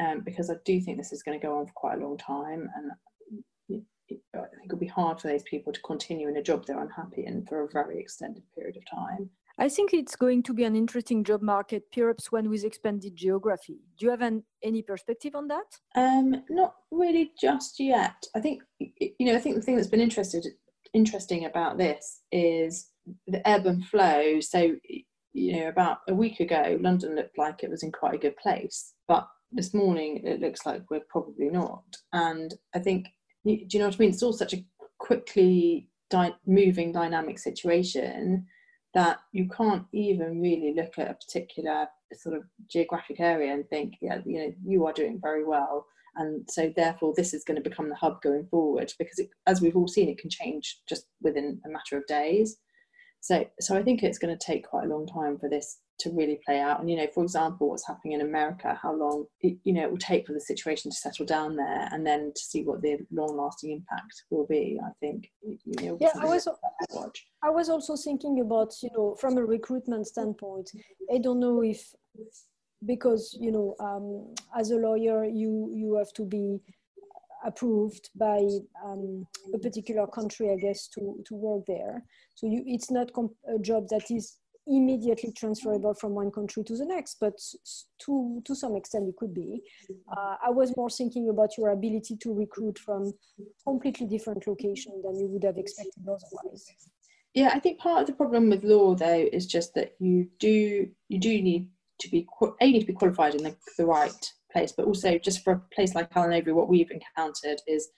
[0.00, 2.16] Um, because I do think this is going to go on for quite a long
[2.16, 2.68] time.
[2.74, 3.76] And I
[4.08, 4.22] think
[4.64, 7.62] it'll be hard for those people to continue in a job they're unhappy in for
[7.62, 9.30] a very extended period of time.
[9.60, 13.80] I think it's going to be an interesting job market, perhaps one with expanded geography.
[13.98, 15.66] Do you have an, any perspective on that?
[15.94, 18.14] Um, not really just yet.
[18.34, 19.34] I think you know.
[19.34, 20.46] I think the thing that's been interested
[20.94, 22.88] interesting about this is
[23.26, 24.40] the ebb and flow.
[24.40, 24.76] So,
[25.34, 28.36] you know, about a week ago, London looked like it was in quite a good
[28.38, 31.84] place, but this morning it looks like we're probably not.
[32.14, 33.06] And I think,
[33.44, 34.10] do you know what I mean?
[34.10, 34.64] It's all such a
[34.98, 38.46] quickly di- moving dynamic situation
[38.94, 43.94] that you can't even really look at a particular sort of geographic area and think,
[44.00, 47.68] yeah, you know, you are doing very well and so therefore this is going to
[47.68, 51.06] become the hub going forward because it, as we've all seen it can change just
[51.22, 52.56] within a matter of days
[53.20, 56.10] so so i think it's going to take quite a long time for this to
[56.12, 56.80] really play out.
[56.80, 59.90] And you know for example what's happening in america how long it, you know it
[59.90, 62.98] will take for the situation to settle down there and then to see what the
[63.12, 65.30] long lasting impact will be i think.
[65.42, 66.48] You know, yeah i was
[67.42, 70.70] i was also thinking about you know from a recruitment standpoint
[71.12, 71.92] i don't know if
[72.86, 76.60] because you know um, as a lawyer you you have to be
[77.44, 78.40] approved by
[78.84, 82.04] um, a particular country i guess to to work there.
[82.34, 83.10] So you it's not
[83.54, 87.38] a job that is immediately transferable from one country to the next but
[88.04, 89.62] to to some extent it could be.
[90.14, 93.12] Uh, i was more thinking about your ability to recruit from
[93.66, 96.66] completely different location than you would have expected otherwise.
[97.34, 100.88] Yeah i think part of the problem with law though is just that you do
[101.08, 101.68] you do need
[102.00, 102.26] to be
[102.60, 105.62] a need to be qualified in the, the right place, but also just for a
[105.74, 107.88] place like Allen Overy, what we've encountered is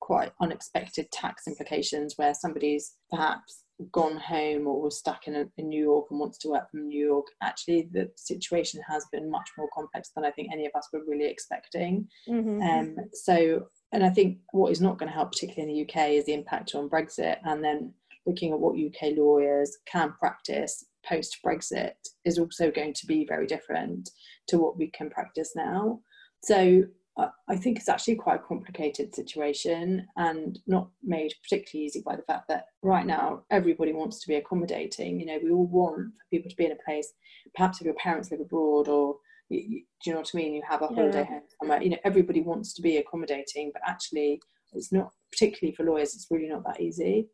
[0.00, 5.68] quite unexpected tax implications where somebody's perhaps gone home or was stuck in, a, in
[5.68, 7.26] New York and wants to work from New York.
[7.42, 11.02] Actually, the situation has been much more complex than I think any of us were
[11.06, 12.06] really expecting.
[12.28, 12.62] Mm-hmm.
[12.62, 16.10] Um, so, and I think what is not going to help, particularly in the UK,
[16.10, 17.92] is the impact on Brexit and then
[18.26, 23.46] looking at what UK lawyers can practice post Brexit is also going to be very
[23.46, 24.10] different
[24.48, 26.00] to what we can practice now.
[26.42, 26.84] So
[27.16, 32.14] uh, I think it's actually quite a complicated situation and not made particularly easy by
[32.14, 35.18] the fact that right now everybody wants to be accommodating.
[35.18, 37.12] You know, we all want for people to be in a place,
[37.54, 39.16] perhaps if your parents live abroad or
[39.48, 40.54] do you know what I mean?
[40.54, 41.24] You have a holiday yeah.
[41.24, 41.82] home somewhere.
[41.82, 44.40] You know, everybody wants to be accommodating, but actually,
[44.72, 46.14] it's not particularly for lawyers.
[46.14, 47.28] It's really not that easy.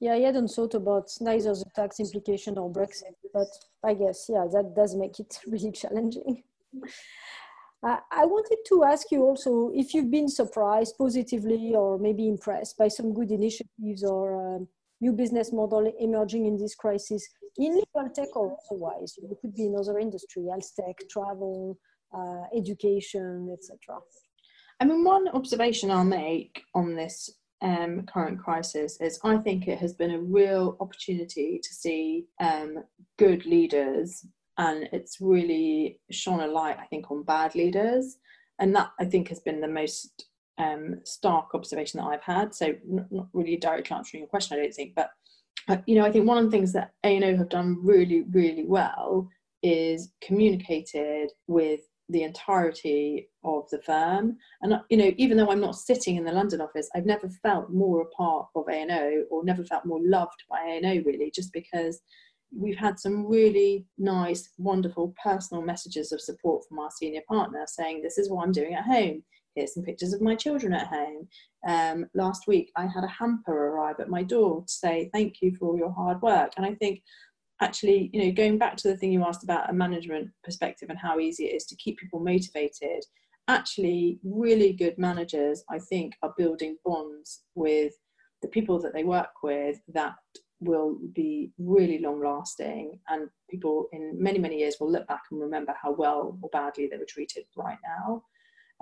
[0.00, 3.48] Yeah, I hadn't thought about neither the tax implication or Brexit, but
[3.84, 6.42] I guess yeah, that does make it really challenging.
[7.84, 12.88] I wanted to ask you also if you've been surprised positively or maybe impressed by
[12.88, 14.68] some good initiatives or um,
[15.00, 17.28] new business model emerging in this crisis
[17.58, 19.14] in legal tech or otherwise.
[19.18, 21.78] It could be in other industry, health tech, travel,
[22.12, 24.00] uh, education, etc.
[24.80, 27.30] I mean, one observation I'll make on this
[27.62, 32.84] um, current crisis is I think it has been a real opportunity to see um,
[33.18, 34.26] good leaders
[34.58, 38.18] and it's really shone a light, I think, on bad leaders.
[38.58, 40.26] And that I think has been the most
[40.58, 42.54] um, stark observation that I've had.
[42.54, 45.10] So not, not really directly answering your question, I don't think, but
[45.86, 49.28] you know, I think one of the things that A&O have done really, really well
[49.62, 54.36] is communicated with the entirety of the firm.
[54.62, 57.70] And you know, even though I'm not sitting in the London office, I've never felt
[57.70, 62.00] more a part of A&O or never felt more loved by A&O really, just because
[62.56, 68.02] we've had some really nice, wonderful personal messages of support from our senior partner saying,
[68.02, 69.22] This is what I'm doing at home.
[69.54, 71.28] Here's some pictures of my children at home.
[71.66, 75.56] Um, last week, I had a hamper arrive at my door to say, Thank you
[75.56, 76.52] for all your hard work.
[76.56, 77.02] And I think
[77.60, 80.98] actually, you know, going back to the thing you asked about a management perspective and
[80.98, 83.04] how easy it is to keep people motivated,
[83.48, 87.94] actually, really good managers, I think, are building bonds with
[88.42, 90.14] the people that they work with that
[90.60, 95.40] will be really long lasting and people in many many years will look back and
[95.40, 98.22] remember how well or badly they were treated right now.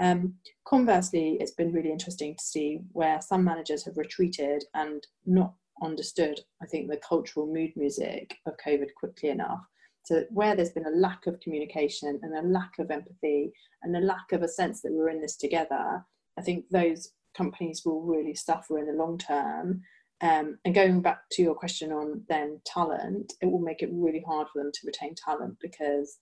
[0.00, 0.34] Um,
[0.66, 6.40] conversely it's been really interesting to see where some managers have retreated and not understood
[6.62, 9.60] i think the cultural mood music of covid quickly enough.
[10.04, 14.00] So where there's been a lack of communication and a lack of empathy and a
[14.00, 16.04] lack of a sense that we're in this together
[16.38, 19.82] i think those companies will really suffer in the long term.
[20.20, 24.22] Um, and going back to your question on then talent, it will make it really
[24.26, 26.16] hard for them to retain talent because,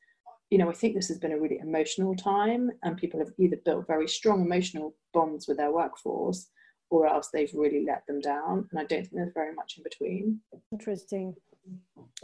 [0.50, 3.58] you know, I think this has been a really emotional time and people have either
[3.64, 6.48] built very strong emotional bonds with their workforce
[6.92, 8.68] or else they've really let them down.
[8.70, 10.40] And I don't think there's very much in between.
[10.70, 11.35] Interesting.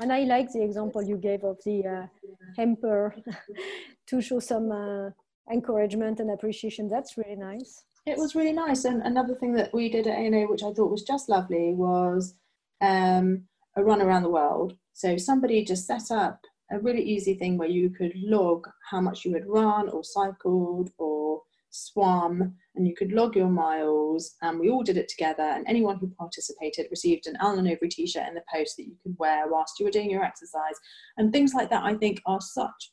[0.00, 2.06] And I like the example you gave of the uh,
[2.56, 3.14] hamper
[4.08, 5.10] to show some uh,
[5.50, 6.88] encouragement and appreciation.
[6.88, 8.84] That's really nice it was really nice.
[8.84, 12.34] And another thing that we did at A&O, which I thought was just lovely, was
[12.80, 13.44] um,
[13.76, 14.76] a run around the world.
[14.94, 19.24] So somebody just set up a really easy thing where you could log how much
[19.24, 21.42] you had run or cycled or
[21.86, 25.96] swum and you could log your miles and we all did it together and anyone
[25.98, 29.78] who participated received an Allen Overy t-shirt in the post that you could wear whilst
[29.78, 30.76] you were doing your exercise
[31.16, 32.92] and things like that I think are such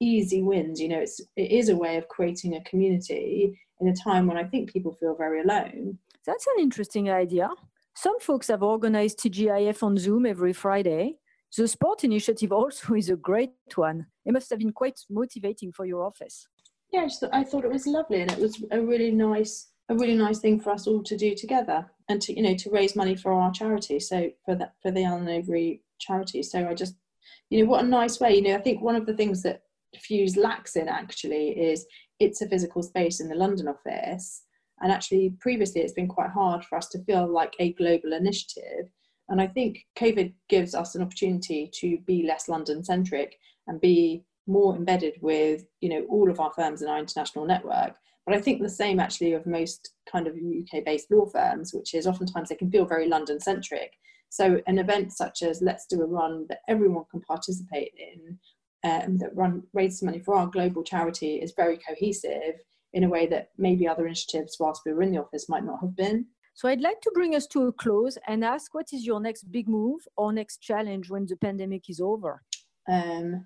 [0.00, 3.94] easy wins you know it's it is a way of creating a community in a
[3.94, 5.98] time when I think people feel very alone.
[6.26, 7.50] That's an interesting idea.
[7.94, 11.16] Some folks have organized TGIF on Zoom every Friday.
[11.56, 14.06] The sport initiative also is a great one.
[14.24, 16.46] It must have been quite motivating for your office.
[16.92, 20.38] Yes, I thought it was lovely, and it was a really nice, a really nice
[20.38, 23.32] thing for us all to do together, and to you know to raise money for
[23.32, 24.00] our charity.
[24.00, 26.42] So for that for the Allen Overy charity.
[26.42, 26.94] So I just,
[27.50, 28.36] you know, what a nice way.
[28.36, 29.62] You know, I think one of the things that
[29.98, 31.86] Fuse lacks in actually is
[32.18, 34.42] it's a physical space in the London office.
[34.80, 38.90] And actually, previously, it's been quite hard for us to feel like a global initiative.
[39.28, 44.22] And I think COVID gives us an opportunity to be less London centric and be
[44.46, 48.40] more embedded with you know all of our firms in our international network but i
[48.40, 52.48] think the same actually of most kind of uk based law firms which is oftentimes
[52.48, 53.92] they can feel very london centric
[54.28, 58.38] so an event such as let's do a run that everyone can participate in
[58.84, 62.56] um, that run raises money for our global charity is very cohesive
[62.92, 65.80] in a way that maybe other initiatives whilst we were in the office might not
[65.80, 66.26] have been.
[66.54, 69.50] So I'd like to bring us to a close and ask what is your next
[69.52, 72.42] big move or next challenge when the pandemic is over?
[72.90, 73.44] Um,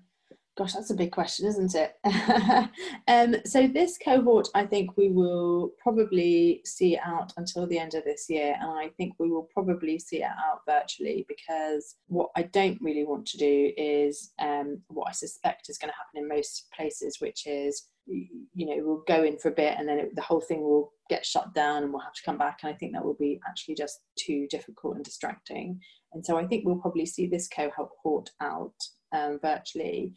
[0.57, 1.95] Gosh, that's a big question, isn't it?
[3.07, 8.03] um, so this cohort, I think we will probably see out until the end of
[8.03, 12.43] this year, and I think we will probably see it out virtually because what I
[12.43, 16.27] don't really want to do is um, what I suspect is going to happen in
[16.27, 20.15] most places, which is you know we'll go in for a bit and then it,
[20.15, 22.75] the whole thing will get shut down and we'll have to come back and i
[22.75, 25.79] think that will be actually just too difficult and distracting
[26.13, 28.73] and so i think we'll probably see this cohort out
[29.13, 30.13] um, virtually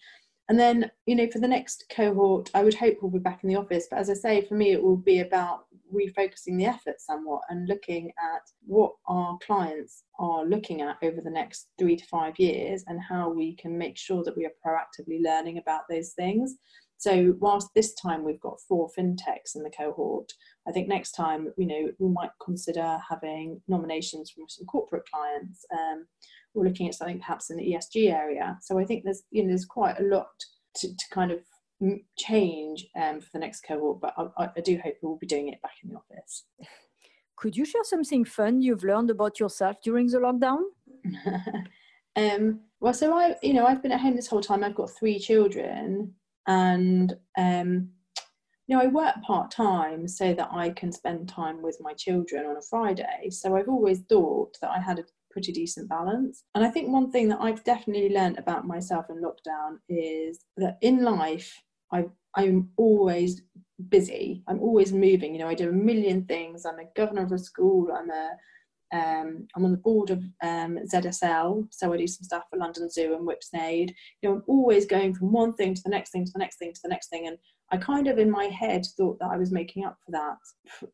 [0.49, 3.49] and then, you know, for the next cohort, I would hope we'll be back in
[3.49, 3.87] the office.
[3.91, 7.69] But as I say, for me, it will be about refocusing the effort somewhat and
[7.69, 12.85] looking at what our clients are looking at over the next three to five years
[12.89, 16.57] and how we can make sure that we are proactively learning about those things.
[16.99, 20.33] So whilst this time we've got four fintechs in the cohort,
[20.69, 25.65] I think next time, you know, we might consider having nominations from some corporate clients.
[25.73, 26.07] Um,
[26.55, 28.59] we're looking at something perhaps in the ESG area.
[28.63, 30.29] So I think there's you know there's quite a lot
[30.77, 31.41] to, to kind of
[32.19, 35.61] change um, for the next cohort, but I, I do hope we'll be doing it
[35.63, 36.45] back in the office.
[37.37, 40.61] Could you share something fun you've learned about yourself during the lockdown?
[42.17, 44.63] um, well, so I, you know, I've been at home this whole time.
[44.63, 46.15] I've got three children,
[46.47, 47.89] and um,
[48.67, 52.47] you know, I work part time so that I can spend time with my children
[52.47, 53.31] on a Friday.
[53.31, 55.05] So I've always thought that I had a
[55.35, 56.45] pretty decent balance.
[56.55, 60.79] And I think one thing that I've definitely learned about myself in lockdown is that
[60.81, 61.61] in life,
[61.93, 62.05] I,
[62.37, 63.43] I'm always
[63.89, 64.45] busy.
[64.47, 65.35] I'm always moving.
[65.35, 66.65] You know, I do a million things.
[66.65, 67.91] I'm a governor of a school.
[67.93, 68.31] I'm a
[68.93, 72.89] um, I'm on the board of um, ZSL, so I do some stuff for London
[72.89, 73.93] Zoo and Whipsnade.
[74.23, 76.59] You know, I'm always going from one thing to the next thing to the next
[76.59, 77.37] thing to the next thing, and
[77.73, 80.37] I kind of in my head thought that I was making up for that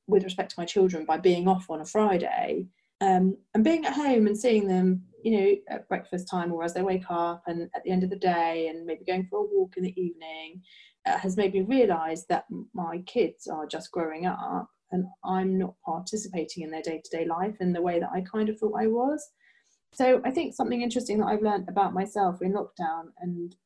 [0.07, 2.69] with respect to my children by being off on a Friday
[3.01, 6.75] um, and being at home and seeing them, you know, at breakfast time or as
[6.75, 9.49] they wake up and at the end of the day and maybe going for a
[9.51, 10.63] walk in the evening
[11.07, 12.45] uh, has made me realize that
[12.75, 17.25] my kids are just growing up and I'm not participating in their day to day
[17.25, 19.27] life in the way that I kind of thought I was.
[19.93, 23.57] So I think something interesting that I've learned about myself in lockdown and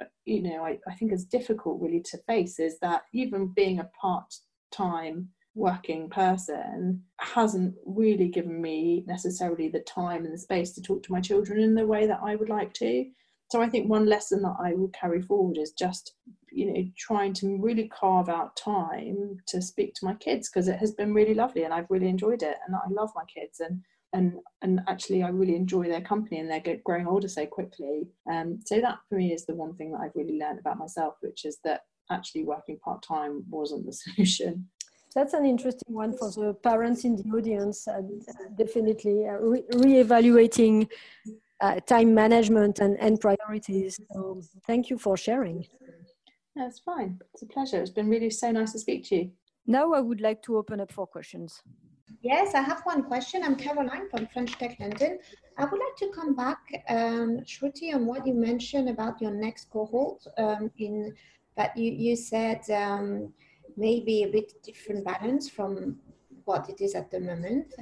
[0.00, 3.80] uh, you know I, I think is difficult really to face is that even being
[3.80, 4.34] a part
[4.72, 11.02] time working person hasn't really given me necessarily the time and the space to talk
[11.02, 13.04] to my children in the way that I would like to.
[13.50, 16.14] So I think one lesson that I will carry forward is just,
[16.50, 20.78] you know, trying to really carve out time to speak to my kids because it
[20.78, 23.80] has been really lovely and I've really enjoyed it and I love my kids and
[24.12, 28.08] and and actually I really enjoy their company and they're growing older so quickly.
[28.30, 31.14] Um, so that for me is the one thing that I've really learned about myself,
[31.20, 34.68] which is that actually working part time wasn't the solution
[35.14, 37.86] that's an interesting one for the parents in the audience.
[37.86, 38.02] Uh,
[38.58, 40.88] definitely uh, re- reevaluating
[41.60, 43.98] uh, time management and, and priorities.
[44.12, 45.66] So thank you for sharing.
[46.56, 47.20] That's fine.
[47.32, 47.80] It's a pleasure.
[47.80, 49.30] It's been really so nice to speak to you.
[49.66, 51.62] Now I would like to open up for questions.
[52.20, 53.42] Yes, I have one question.
[53.42, 55.18] I'm Caroline from French Tech London.
[55.58, 56.58] I would like to come back,
[56.88, 60.22] um, Shruti, on what you mentioned about your next cohort.
[60.36, 61.14] Um, in
[61.56, 63.32] that you you said um,
[63.76, 65.96] maybe a bit different balance from
[66.44, 67.74] what it is at the moment.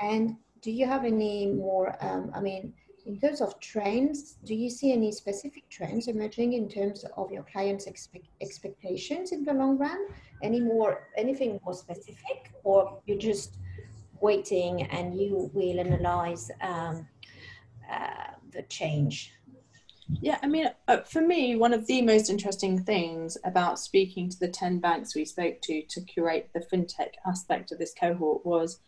[0.00, 2.72] And do you have any more, um, I mean,
[3.06, 7.42] in terms of trends, do you see any specific trends emerging in terms of your
[7.42, 10.06] clients' expect, expectations in the long run?
[10.42, 13.58] Any more, anything more specific, or you're just
[14.20, 17.06] waiting and you will analyze um,
[17.92, 19.33] uh, the change
[20.20, 24.38] yeah, I mean, uh, for me, one of the most interesting things about speaking to
[24.38, 28.80] the 10 banks we spoke to to curate the fintech aspect of this cohort was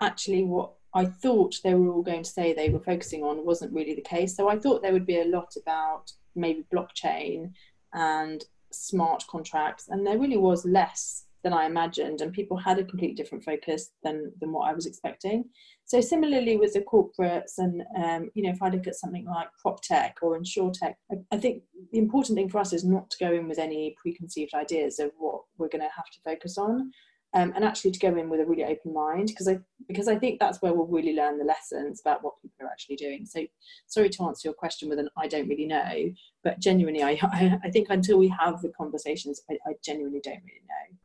[0.00, 3.72] actually what I thought they were all going to say they were focusing on wasn't
[3.72, 4.36] really the case.
[4.36, 7.52] So I thought there would be a lot about maybe blockchain
[7.92, 12.84] and smart contracts, and there really was less than I imagined, and people had a
[12.84, 15.44] completely different focus than than what I was expecting.
[15.84, 19.48] So similarly with the corporates, and um, you know, if I look at something like
[19.60, 21.62] prop tech or insure tech, I, I, think
[21.92, 25.10] the important thing for us is not to go in with any preconceived ideas of
[25.18, 26.92] what we're going to have to focus on,
[27.32, 30.16] um, and actually to go in with a really open mind because I because I
[30.16, 33.24] think that's where we'll really learn the lessons about what people are actually doing.
[33.24, 33.46] So
[33.86, 36.10] sorry to answer your question with an I don't really know,
[36.44, 37.18] but genuinely I
[37.64, 40.96] I, think until we have the conversations, I, I genuinely don't really know.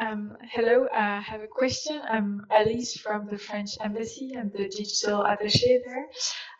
[0.00, 2.00] Um, hello, uh, I have a question.
[2.08, 4.34] I'm Alice from the French Embassy.
[4.34, 6.06] I'm the digital attaché there.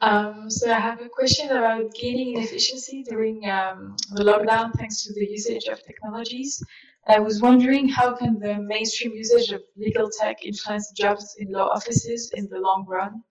[0.02, 5.14] Um, so I have a question about gaining efficiency during um, the lockdown thanks to
[5.14, 6.62] the usage of technologies.
[7.08, 11.68] I was wondering how can the mainstream usage of legal tech influence jobs in law
[11.68, 13.24] offices in the long run?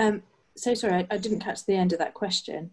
[0.00, 0.24] Um,
[0.56, 2.72] so sorry, I, I didn't catch the end of that question.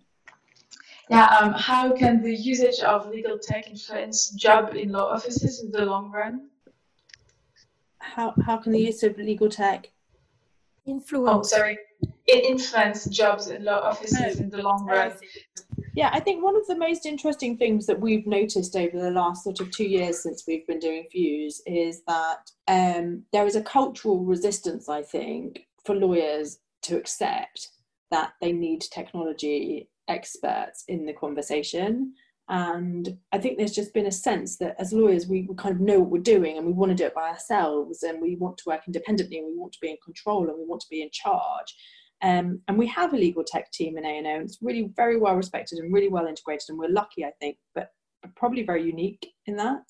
[1.10, 5.72] Yeah, um, how can the usage of legal tech influence job in law offices in
[5.72, 6.50] the long run?
[8.00, 9.90] How, how can the use of legal tech
[10.86, 11.54] influence?
[11.54, 11.78] Oh, sorry,
[12.26, 15.14] it influence jobs in law offices in the long run.
[15.96, 19.44] Yeah, I think one of the most interesting things that we've noticed over the last
[19.44, 23.64] sort of two years since we've been doing Fuse is that um, there is a
[23.64, 27.70] cultural resistance, I think, for lawyers to accept
[28.12, 32.14] that they need technology experts in the conversation.
[32.50, 35.82] And I think there's just been a sense that as lawyers, we, we kind of
[35.82, 38.58] know what we're doing and we want to do it by ourselves and we want
[38.60, 41.02] to work independently and we want to be in control and we want to be
[41.02, 41.76] in charge.
[42.24, 45.36] Um, and we have a legal tech team in A&O and it's really very well
[45.36, 47.90] respected and really well integrated and we're lucky, I think, but
[48.36, 49.84] probably very unique in that.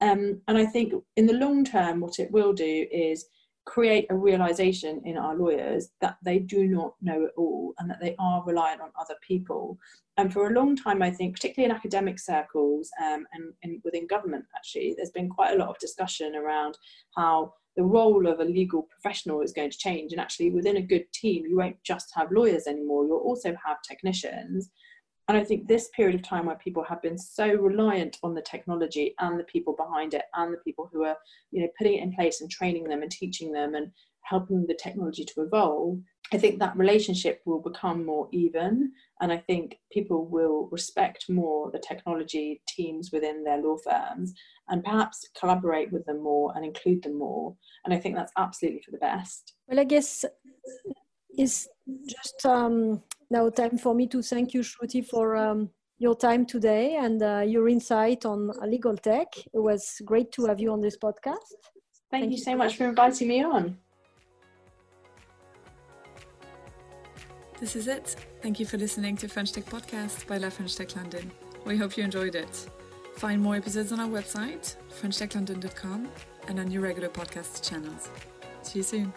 [0.00, 3.24] Um, and I think in the long term, what it will do is
[3.66, 8.00] create a realization in our lawyers that they do not know it all and that
[8.00, 9.76] they are reliant on other people.
[10.16, 14.06] And for a long time, I think, particularly in academic circles um, and, and within
[14.06, 16.78] government, actually, there's been quite a lot of discussion around
[17.16, 20.12] how the role of a legal professional is going to change.
[20.12, 23.82] And actually, within a good team, you won't just have lawyers anymore, you'll also have
[23.82, 24.70] technicians
[25.28, 28.42] and I think this period of time where people have been so reliant on the
[28.42, 31.16] technology and the people behind it and the people who are,
[31.50, 33.90] you know, putting it in place and training them and teaching them and
[34.22, 35.98] helping the technology to evolve,
[36.32, 38.92] I think that relationship will become more even.
[39.20, 44.32] And I think people will respect more the technology teams within their law firms
[44.68, 47.54] and perhaps collaborate with them more and include them more.
[47.84, 49.54] And I think that's absolutely for the best.
[49.68, 50.24] Well, I guess
[51.30, 51.68] it's
[52.08, 56.96] just um, now time for me to thank you, Shruti, for um, your time today
[56.96, 59.28] and uh, your insight on legal tech.
[59.38, 61.48] It was great to have you on this podcast.
[62.10, 63.78] Thank, thank you so much for inviting me on.
[67.58, 68.16] This is it.
[68.42, 71.32] Thank you for listening to French Tech Podcast by La French Tech London.
[71.64, 72.68] We hope you enjoyed it.
[73.16, 76.08] Find more episodes on our website, FrenchTechLondon.com,
[76.48, 78.10] and on your regular podcast channels.
[78.62, 79.12] See you soon.